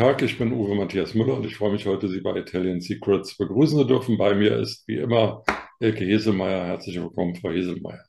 [0.00, 3.36] Tag, ich bin Uwe Matthias Müller und ich freue mich heute, Sie bei Italian Secrets
[3.36, 4.16] begrüßen zu dürfen.
[4.16, 5.42] Bei mir ist wie immer
[5.78, 6.64] Elke Heselmeier.
[6.64, 8.06] Herzlich willkommen, Frau Heselmeier.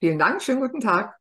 [0.00, 1.14] Vielen Dank, schönen guten Tag.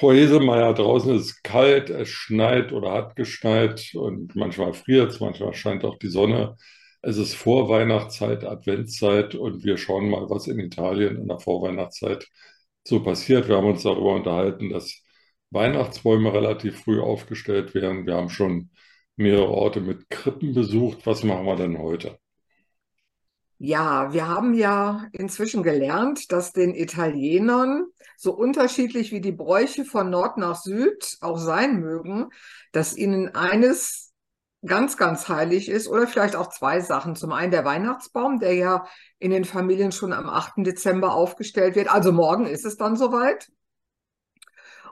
[0.00, 5.20] Frau Heselmeier, draußen ist es kalt, es schneit oder hat geschneit und manchmal friert es,
[5.20, 6.56] manchmal scheint auch die Sonne.
[7.02, 12.26] Es ist Vorweihnachtszeit, Adventszeit und wir schauen mal, was in Italien in der Vorweihnachtszeit
[12.82, 13.46] so passiert.
[13.46, 15.02] Wir haben uns darüber unterhalten, dass
[15.50, 18.06] Weihnachtsbäume relativ früh aufgestellt werden.
[18.06, 18.70] Wir haben schon
[19.18, 21.06] mehrere Orte mit Krippen besucht.
[21.06, 22.18] Was machen wir denn heute?
[23.60, 27.86] Ja, wir haben ja inzwischen gelernt, dass den Italienern,
[28.16, 32.28] so unterschiedlich wie die Bräuche von Nord nach Süd auch sein mögen,
[32.72, 34.12] dass ihnen eines
[34.64, 37.16] ganz, ganz heilig ist oder vielleicht auch zwei Sachen.
[37.16, 38.86] Zum einen der Weihnachtsbaum, der ja
[39.18, 40.64] in den Familien schon am 8.
[40.64, 41.90] Dezember aufgestellt wird.
[41.90, 43.50] Also morgen ist es dann soweit.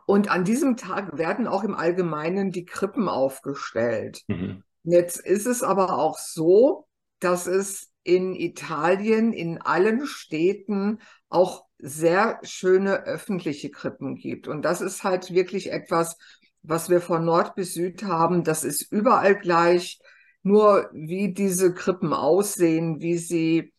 [0.06, 4.22] Und an diesem Tag werden auch im Allgemeinen die Krippen aufgestellt.
[4.28, 4.62] Mhm.
[4.84, 6.86] Jetzt ist es aber auch so,
[7.18, 14.46] dass es in Italien, in allen Städten auch sehr schöne öffentliche Krippen gibt.
[14.46, 16.16] Und das ist halt wirklich etwas,
[16.62, 18.44] was wir von Nord bis Süd haben.
[18.44, 20.00] Das ist überall gleich.
[20.42, 23.72] Nur wie diese Krippen aussehen, wie sie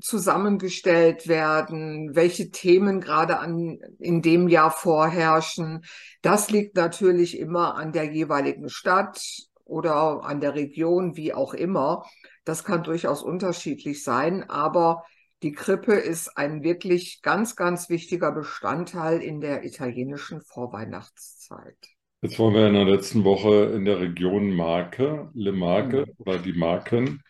[0.00, 5.84] zusammengestellt werden, welche Themen gerade an, in dem Jahr vorherrschen.
[6.22, 9.22] Das liegt natürlich immer an der jeweiligen Stadt
[9.64, 12.04] oder an der Region, wie auch immer.
[12.44, 15.04] Das kann durchaus unterschiedlich sein, aber
[15.42, 21.78] die Krippe ist ein wirklich ganz, ganz wichtiger Bestandteil in der italienischen Vorweihnachtszeit.
[22.22, 26.14] Jetzt waren wir in der letzten Woche in der Region Marke, Le Marque mhm.
[26.18, 27.22] oder die Marken.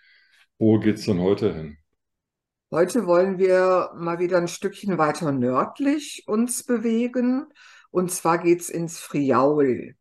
[0.59, 1.80] Wo geht es denn heute hin?
[2.73, 7.47] Heute wollen wir mal wieder ein Stückchen weiter nördlich uns bewegen.
[7.91, 9.97] Und zwar geht's ins Friaul.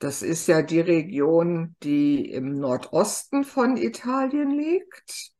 [0.00, 5.30] Das ist ja die Region, die im Nordosten von Italien liegt.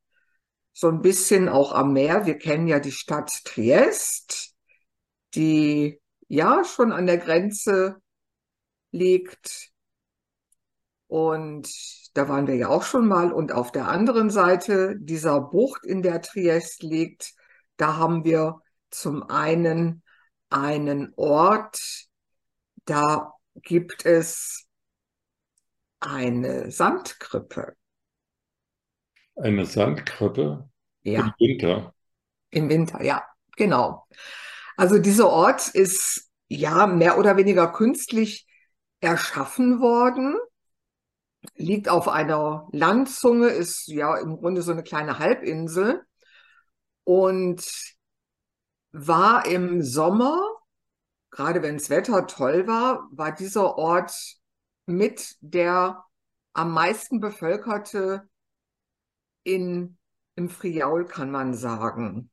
[0.73, 2.27] So ein bisschen auch am Meer.
[2.27, 4.55] Wir kennen ja die Stadt Triest,
[5.35, 7.97] die ja schon an der Grenze
[8.93, 9.73] liegt.
[11.09, 11.69] Und
[12.15, 13.33] da waren wir ja auch schon mal.
[13.33, 17.35] Und auf der anderen Seite dieser Bucht, in der Triest liegt,
[17.77, 18.61] da haben wir
[18.91, 20.03] zum einen
[20.49, 22.07] einen Ort,
[22.85, 24.67] da gibt es
[25.99, 27.75] eine Sandkrippe.
[29.37, 30.69] Eine Sandkrippe?
[31.03, 31.21] Ja.
[31.21, 31.95] Im Winter?
[32.51, 33.25] Im Winter, ja,
[33.57, 34.07] genau.
[34.77, 38.47] Also dieser Ort ist ja mehr oder weniger künstlich
[39.01, 40.37] erschaffen worden
[41.55, 46.03] liegt auf einer Landzunge, ist ja im Grunde so eine kleine Halbinsel
[47.05, 47.65] und
[48.93, 50.41] war im Sommer,
[51.31, 54.15] gerade wenn das Wetter toll war, war dieser Ort
[54.87, 56.05] mit der
[56.53, 58.28] am meisten bevölkerte
[59.43, 59.99] in,
[60.37, 62.31] im Friaul, kann man sagen.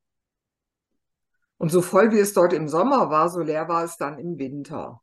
[1.58, 4.38] Und so voll wie es dort im Sommer war, so leer war es dann im
[4.38, 5.02] Winter.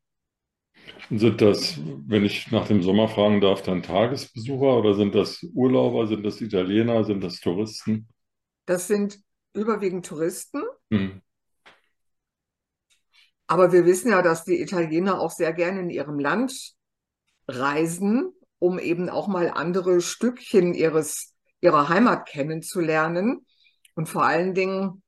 [1.10, 6.06] Sind das, wenn ich nach dem Sommer fragen darf, dann Tagesbesucher oder sind das Urlauber,
[6.06, 8.08] sind das Italiener, sind das Touristen?
[8.66, 9.18] Das sind
[9.54, 10.62] überwiegend Touristen.
[10.90, 11.22] Hm.
[13.46, 16.74] Aber wir wissen ja, dass die Italiener auch sehr gerne in ihrem Land
[17.48, 23.46] reisen, um eben auch mal andere Stückchen ihres, ihrer Heimat kennenzulernen.
[23.94, 25.02] Und vor allen Dingen,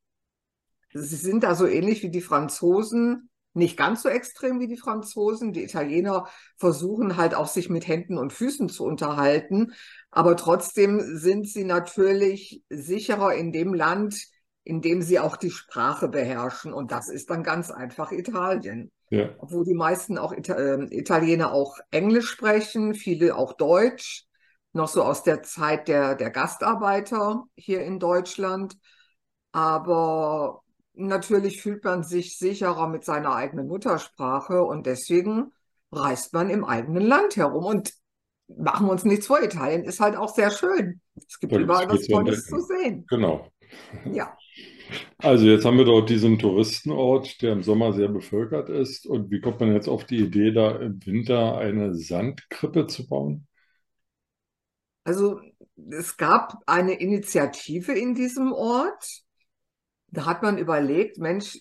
[0.92, 5.52] sie sind da so ähnlich wie die Franzosen nicht ganz so extrem wie die Franzosen.
[5.52, 9.72] Die Italiener versuchen halt auch sich mit Händen und Füßen zu unterhalten.
[10.10, 14.16] Aber trotzdem sind sie natürlich sicherer in dem Land,
[14.62, 16.72] in dem sie auch die Sprache beherrschen.
[16.72, 18.90] Und das ist dann ganz einfach Italien.
[19.10, 19.30] Ja.
[19.38, 24.26] Obwohl die meisten auch Ita äh, Italiener auch Englisch sprechen, viele auch Deutsch,
[24.72, 28.76] noch so aus der Zeit der, der Gastarbeiter hier in Deutschland.
[29.50, 30.62] Aber
[30.94, 35.52] natürlich fühlt man sich sicherer mit seiner eigenen Muttersprache und deswegen
[35.92, 37.64] reist man im eigenen Land herum.
[37.64, 37.92] Und
[38.48, 41.00] machen wir uns nichts vor, Italien ist halt auch sehr schön.
[41.16, 43.04] Es gibt das überall was Tolles zu sehen.
[43.08, 43.46] Genau.
[44.12, 44.36] Ja.
[45.18, 49.06] Also jetzt haben wir dort diesen Touristenort, der im Sommer sehr bevölkert ist.
[49.06, 53.46] Und wie kommt man jetzt auf die Idee, da im Winter eine Sandkrippe zu bauen?
[55.04, 55.40] Also
[55.90, 59.22] es gab eine Initiative in diesem Ort,
[60.10, 61.58] da hat man überlegt, Mensch,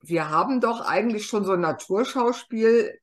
[0.00, 2.98] wir haben doch eigentlich schon so ein Naturschauspiel,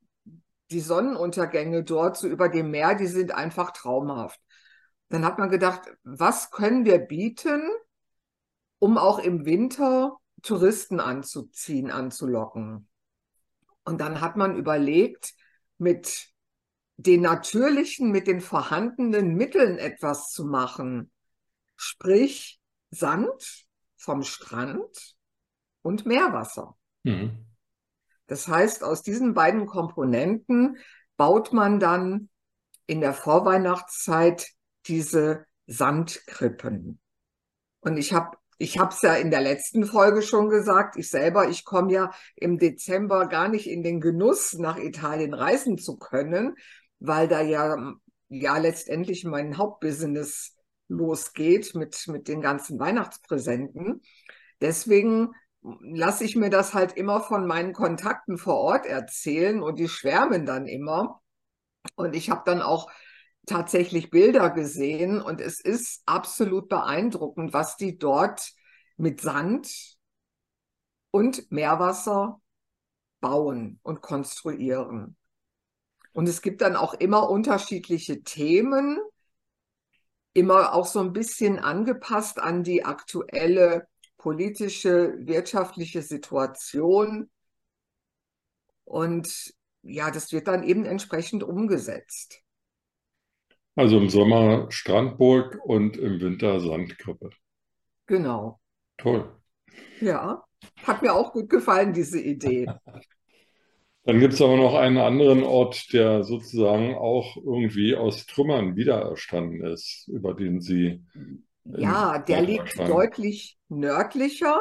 [0.71, 4.39] die Sonnenuntergänge dort so über dem Meer, die sind einfach traumhaft.
[5.09, 7.69] Dann hat man gedacht, was können wir bieten,
[8.79, 12.87] um auch im Winter Touristen anzuziehen, anzulocken?
[13.83, 15.33] Und dann hat man überlegt,
[15.77, 16.33] mit
[16.97, 21.11] den natürlichen mit den vorhandenen Mitteln etwas zu machen,
[21.75, 22.59] sprich
[22.91, 23.65] Sand
[24.03, 25.15] vom Strand
[25.81, 26.75] und Meerwasser.
[27.03, 27.45] Mhm.
[28.27, 30.77] Das heißt, aus diesen beiden Komponenten
[31.17, 32.29] baut man dann
[32.85, 34.47] in der Vorweihnachtszeit
[34.87, 36.99] diese Sandkrippen.
[37.81, 41.49] Und ich habe ich habe es ja in der letzten Folge schon gesagt, ich selber,
[41.49, 46.55] ich komme ja im Dezember gar nicht in den Genuss, nach Italien reisen zu können,
[46.99, 47.93] weil da ja,
[48.29, 50.55] ja letztendlich mein Hauptbusiness
[50.97, 54.01] losgeht mit, mit den ganzen Weihnachtspräsenten.
[54.61, 59.89] Deswegen lasse ich mir das halt immer von meinen Kontakten vor Ort erzählen und die
[59.89, 61.21] schwärmen dann immer.
[61.95, 62.89] Und ich habe dann auch
[63.45, 68.53] tatsächlich Bilder gesehen und es ist absolut beeindruckend, was die dort
[68.97, 69.97] mit Sand
[71.11, 72.41] und Meerwasser
[73.19, 75.17] bauen und konstruieren.
[76.13, 78.99] Und es gibt dann auch immer unterschiedliche Themen,
[80.33, 83.87] immer auch so ein bisschen angepasst an die aktuelle
[84.17, 87.29] politische, wirtschaftliche Situation.
[88.85, 92.41] Und ja, das wird dann eben entsprechend umgesetzt.
[93.75, 97.31] Also im Sommer Strandburg und im Winter Sandkrippe.
[98.05, 98.59] Genau.
[98.97, 99.29] Toll.
[99.99, 100.43] Ja,
[100.83, 102.67] hat mir auch gut gefallen, diese Idee.
[104.05, 109.65] Dann gibt es aber noch einen anderen Ort, der sozusagen auch irgendwie aus Trümmern wiedererstanden
[109.65, 111.01] ist, über den Sie.
[111.63, 114.59] Ja, der liegt deutlich nördlicher.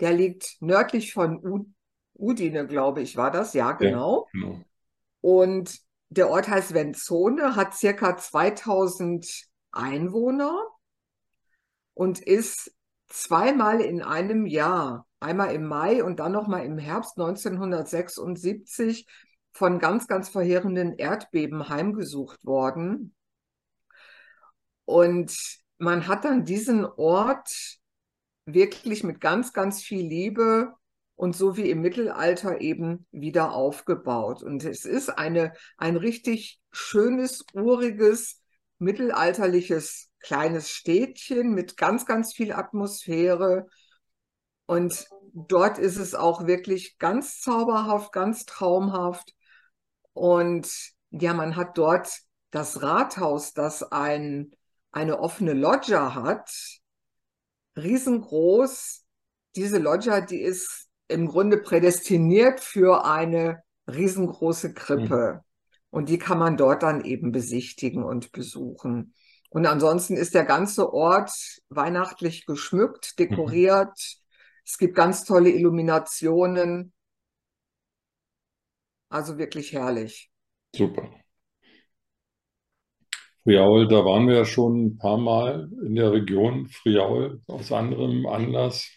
[0.00, 1.74] Der liegt nördlich von
[2.14, 3.54] Udine, glaube ich, war das.
[3.54, 4.26] Ja, genau.
[4.34, 4.60] Ja, genau.
[5.20, 5.78] Und
[6.10, 10.56] der Ort heißt Venzone, hat circa 2000 Einwohner
[11.94, 12.72] und ist
[13.08, 19.06] zweimal in einem Jahr, einmal im Mai und dann nochmal im Herbst 1976,
[19.52, 23.14] von ganz, ganz verheerenden Erdbeben heimgesucht worden.
[24.84, 25.36] Und
[25.78, 27.78] man hat dann diesen Ort
[28.46, 30.74] wirklich mit ganz, ganz viel Liebe
[31.16, 34.42] und so wie im Mittelalter eben wieder aufgebaut.
[34.42, 38.40] Und es ist eine, ein richtig schönes, uriges,
[38.78, 43.66] mittelalterliches kleines Städtchen mit ganz, ganz viel Atmosphäre.
[44.66, 49.34] Und dort ist es auch wirklich ganz zauberhaft, ganz traumhaft.
[50.12, 50.70] Und
[51.10, 52.10] ja, man hat dort
[52.50, 54.52] das Rathaus, das ein,
[54.90, 56.50] eine offene Loggia hat,
[57.76, 59.04] riesengroß.
[59.56, 65.34] Diese Loggia, die ist im Grunde prädestiniert für eine riesengroße Krippe.
[65.34, 65.44] Mhm.
[65.90, 69.14] Und die kann man dort dann eben besichtigen und besuchen.
[69.50, 71.32] Und ansonsten ist der ganze Ort
[71.70, 73.22] weihnachtlich geschmückt, mhm.
[73.22, 73.88] dekoriert.
[73.88, 74.22] Mhm.
[74.64, 76.92] Es gibt ganz tolle Illuminationen.
[79.08, 80.30] Also wirklich herrlich.
[80.76, 81.08] Super.
[83.44, 88.26] Friaul, da waren wir ja schon ein paar Mal in der Region Friaul aus anderem
[88.26, 88.90] Anlass.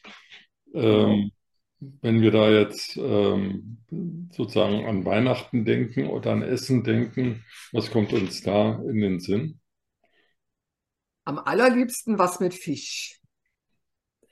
[0.73, 1.31] Ähm,
[1.79, 3.77] wenn wir da jetzt ähm,
[4.31, 9.60] sozusagen an Weihnachten denken oder an Essen denken, was kommt uns da in den Sinn?
[11.25, 13.19] Am allerliebsten was mit Fisch.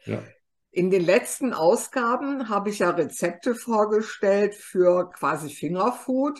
[0.05, 0.23] Ja.
[0.71, 6.39] In den letzten Ausgaben habe ich ja Rezepte vorgestellt für quasi Fingerfood.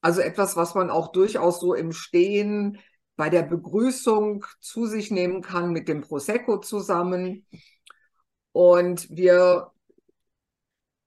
[0.00, 2.78] Also etwas, was man auch durchaus so im Stehen
[3.16, 7.46] bei der Begrüßung zu sich nehmen kann mit dem Prosecco zusammen.
[8.52, 9.72] Und wir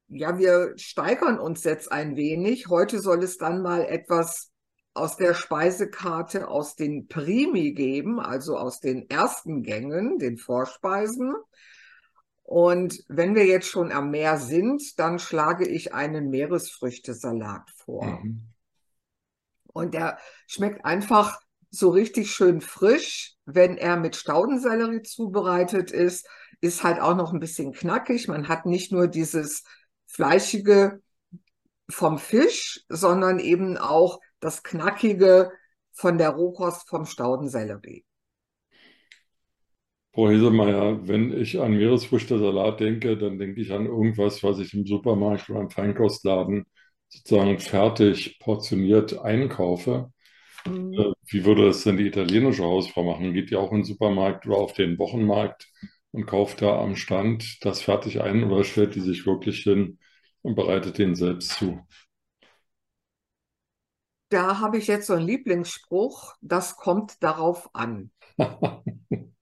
[0.10, 2.70] ja, wir steigern uns jetzt ein wenig.
[2.70, 4.52] Heute soll es dann mal etwas
[4.98, 11.36] aus der Speisekarte aus den Primi geben, also aus den ersten Gängen, den Vorspeisen.
[12.44, 18.06] Und wenn wir jetzt schon am Meer sind, dann schlage ich einen Meeresfrüchtesalat vor.
[18.06, 18.48] Mhm.
[19.68, 21.40] Und der schmeckt einfach
[21.70, 26.28] so richtig schön frisch, wenn er mit Staudensellerie zubereitet ist.
[26.62, 28.28] Ist halt auch noch ein bisschen knackig.
[28.28, 29.64] Man hat nicht nur dieses
[30.08, 31.02] Fleischige
[31.90, 35.52] vom Fisch, sondern eben auch das Knackige
[35.92, 38.06] von der Rohkost vom Staudensellerie.
[40.14, 44.86] Frau Hesemeyer, wenn ich an Meeresfrüchtesalat denke, dann denke ich an irgendwas, was ich im
[44.86, 46.66] Supermarkt oder im Feinkostladen
[47.10, 50.12] sozusagen fertig portioniert einkaufe.
[50.66, 50.94] Mhm.
[51.00, 53.34] Äh, wie würde das denn die italienische Hausfrau machen?
[53.34, 55.68] Geht die auch in den Supermarkt oder auf den Wochenmarkt
[56.12, 60.00] und kauft da am Stand das fertig ein oder stellt die sich wirklich hin
[60.42, 61.80] und bereitet den selbst zu?
[64.30, 68.12] Da habe ich jetzt so einen Lieblingsspruch, das kommt darauf an.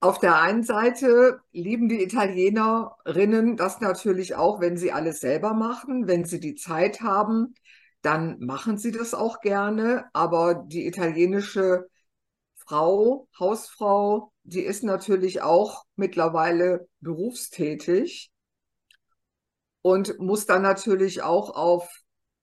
[0.00, 6.08] Auf der einen Seite lieben die Italienerinnen das natürlich auch, wenn sie alles selber machen,
[6.08, 7.54] wenn sie die Zeit haben.
[8.02, 10.06] dann machen sie das auch gerne.
[10.12, 11.86] Aber die italienische
[12.56, 18.32] Frau, Hausfrau, die ist natürlich auch mittlerweile berufstätig
[19.82, 21.88] und muss dann natürlich auch auf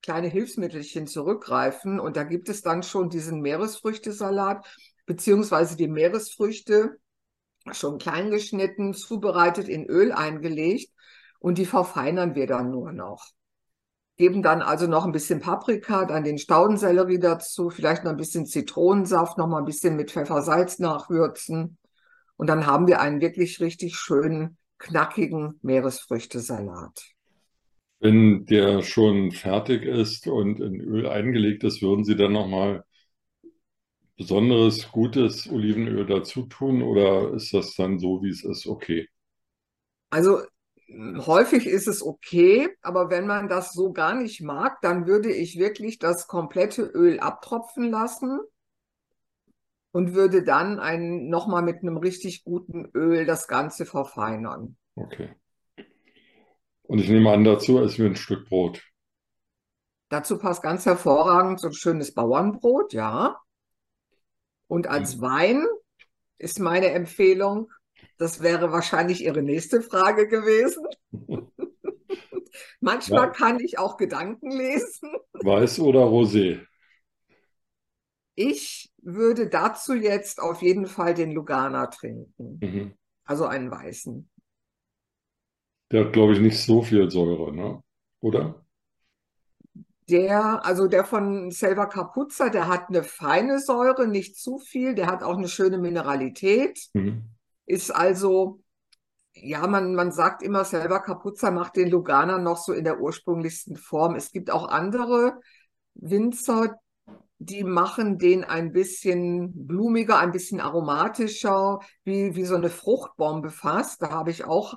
[0.02, 2.00] kleine Hilfsmittelchen zurückgreifen.
[2.00, 4.66] Und da gibt es dann schon diesen Meeresfrüchtesalat,
[5.06, 6.98] beziehungsweise die Meeresfrüchte
[7.72, 10.92] schon klein geschnitten, zubereitet, in Öl eingelegt
[11.40, 13.26] und die verfeinern wir dann nur noch.
[14.18, 18.46] Geben dann also noch ein bisschen Paprika, dann den Staudensellerie dazu, vielleicht noch ein bisschen
[18.46, 21.78] Zitronensaft, noch mal ein bisschen mit Pfeffersalz nachwürzen.
[22.36, 27.19] Und dann haben wir einen wirklich richtig schönen, knackigen Meeresfrüchtesalat.
[28.02, 32.84] Wenn der schon fertig ist und in Öl eingelegt ist, würden Sie dann nochmal
[34.18, 39.08] besonderes, gutes Olivenöl dazu tun oder ist das dann so, wie es ist, okay?
[40.12, 40.42] Also
[41.18, 45.58] häufig ist es okay, aber wenn man das so gar nicht mag, dann würde ich
[45.60, 48.40] wirklich das komplette Öl abtropfen lassen
[49.92, 54.78] und würde dann ein, nochmal mit einem richtig guten Öl das Ganze verfeinern.
[54.98, 55.30] Okay.
[56.90, 58.82] Und ich nehme an, dazu essen wir ein Stück Brot.
[60.10, 63.40] Dazu passt ganz hervorragend so ein schönes Bauernbrot, ja.
[64.66, 65.22] Und als mhm.
[65.22, 65.68] Wein
[66.40, 67.72] ist meine Empfehlung,
[68.18, 70.88] das wäre wahrscheinlich Ihre nächste Frage gewesen.
[72.80, 73.34] Manchmal ja.
[73.34, 75.12] kann ich auch Gedanken lesen.
[75.34, 76.66] Weiß oder Rosé?
[78.34, 82.60] Ich würde dazu jetzt auf jeden Fall den Lugana trinken.
[82.60, 82.98] Mhm.
[83.26, 84.28] Also einen weißen.
[85.92, 87.82] Der hat, glaube ich, nicht so viel Säure, ne?
[88.20, 88.64] oder?
[90.10, 94.96] Der, also der von Selva Capuzza, der hat eine feine Säure, nicht zu viel.
[94.96, 96.80] Der hat auch eine schöne Mineralität.
[96.94, 97.26] Mhm.
[97.66, 98.62] Ist also,
[99.34, 103.78] ja, man, man sagt immer, Selva Capuzza macht den Lugana noch so in der ursprünglichsten
[103.78, 104.16] Form.
[104.16, 105.40] Es gibt auch andere
[105.94, 106.80] Winzer,
[107.38, 114.02] die machen den ein bisschen blumiger, ein bisschen aromatischer, wie, wie so eine Fruchtbombe fast.
[114.02, 114.74] Da habe ich auch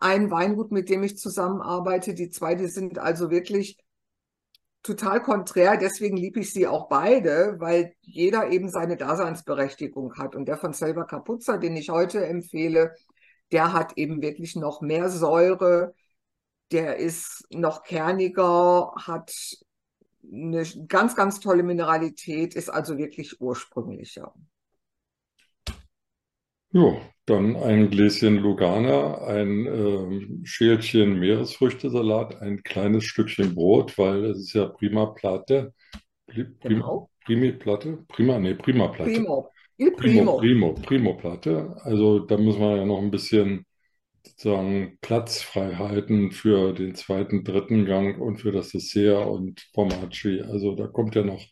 [0.00, 2.14] ein Weingut, mit dem ich zusammenarbeite.
[2.14, 3.78] Die zwei, die sind also wirklich
[4.82, 5.76] total konträr.
[5.76, 10.36] Deswegen liebe ich sie auch beide, weil jeder eben seine Daseinsberechtigung hat.
[10.36, 12.94] Und der von Selva Capuzza, den ich heute empfehle,
[13.52, 15.94] der hat eben wirklich noch mehr Säure.
[16.72, 19.32] Der ist noch kerniger, hat
[20.32, 24.34] eine ganz, ganz tolle Mineralität, ist also wirklich ursprünglicher.
[26.70, 34.38] Ja, dann ein Gläschen Lugana, ein äh, Schälchen Meeresfrüchtesalat, ein kleines Stückchen Brot, weil es
[34.38, 35.74] ist ja prima Platte.
[36.26, 37.10] Prima, genau.
[37.24, 37.98] Primi Platte?
[38.08, 39.10] Prima, nee, prima Platte.
[39.10, 39.50] Primo.
[39.78, 40.38] Il primo.
[40.38, 41.76] Primo, Primo Platte.
[41.82, 43.66] Also da muss man ja noch ein bisschen
[44.22, 50.42] sozusagen Platz frei halten für den zweiten, dritten Gang und für das Dessert und Formaggi.
[50.42, 51.44] Also da kommt ja noch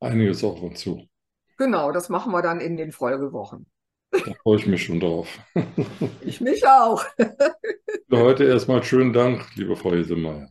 [0.00, 1.08] einiges auf uns zu.
[1.56, 3.66] Genau, das machen wir dann in den Folgewochen.
[4.10, 5.28] Da freue ich mich schon drauf.
[6.20, 7.04] Ich mich auch.
[7.16, 10.48] Für heute erstmal schönen Dank, liebe Frau Hesemeyer.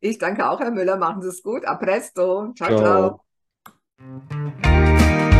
[0.00, 0.96] Ich danke auch, Herr Müller.
[0.96, 1.64] Machen Sie es gut.
[1.64, 2.52] A presto.
[2.56, 2.76] ciao.
[2.76, 3.20] ciao.
[4.58, 5.31] ciao.